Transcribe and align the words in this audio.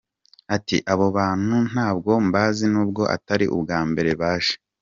Ati 0.55 0.77
“Abo 0.93 1.05
bantu 1.17 1.55
ntabwo 1.69 2.11
mbazi 2.27 2.65
n’ubwo 2.73 3.03
atari 3.15 3.45
ubwa 3.55 3.79
mbere 3.89 4.11
baje. 4.21 4.55